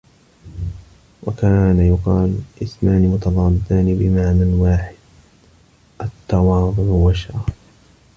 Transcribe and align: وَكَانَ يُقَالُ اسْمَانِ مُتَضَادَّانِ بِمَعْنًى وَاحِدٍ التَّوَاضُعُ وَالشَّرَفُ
وَكَانَ 1.23 1.79
يُقَالُ 1.79 2.39
اسْمَانِ 2.63 3.07
مُتَضَادَّانِ 3.07 3.97
بِمَعْنًى 3.99 4.53
وَاحِدٍ 4.53 4.95
التَّوَاضُعُ 6.01 6.83
وَالشَّرَفُ 6.83 7.49